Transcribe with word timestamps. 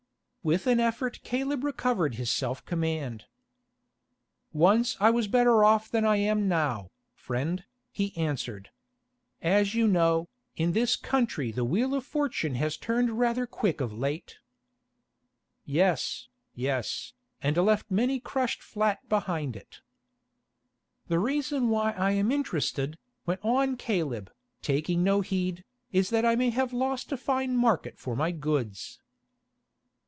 With 0.43 0.65
an 0.65 0.79
effort 0.79 1.19
Caleb 1.23 1.63
recovered 1.63 2.15
his 2.15 2.31
self 2.31 2.65
command. 2.65 3.25
"Once 4.53 4.97
I 4.99 5.11
was 5.11 5.27
better 5.27 5.63
off 5.63 5.87
than 5.91 6.03
I 6.03 6.15
am 6.15 6.47
now, 6.47 6.89
friend," 7.13 7.63
he 7.91 8.17
answered. 8.17 8.71
"As 9.43 9.75
you 9.75 9.87
know, 9.87 10.29
in 10.55 10.71
this 10.71 10.95
country 10.95 11.51
the 11.51 11.63
wheel 11.63 11.93
of 11.93 12.03
fortune 12.07 12.55
has 12.55 12.75
turned 12.75 13.19
rather 13.19 13.45
quick 13.45 13.79
of 13.81 13.93
late." 13.93 14.37
"Yes, 15.63 16.27
yes, 16.55 17.13
and 17.43 17.55
left 17.55 17.91
many 17.91 18.19
crushed 18.19 18.63
flat 18.63 19.07
behind 19.07 19.55
it." 19.55 19.81
"The 21.07 21.19
reason 21.19 21.69
why 21.69 21.91
I 21.91 22.13
am 22.13 22.31
interested," 22.31 22.97
went 23.27 23.41
on 23.45 23.77
Caleb, 23.77 24.31
taking 24.63 25.03
no 25.03 25.21
heed, 25.21 25.63
"is 25.91 26.09
that 26.09 26.25
I 26.25 26.33
may 26.35 26.49
have 26.49 26.73
lost 26.73 27.11
a 27.11 27.15
fine 27.17 27.55
market 27.55 27.99
for 27.99 28.15
my 28.15 28.31
goods." 28.31 28.97